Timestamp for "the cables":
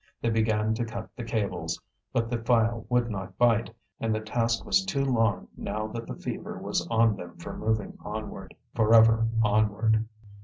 1.15-1.79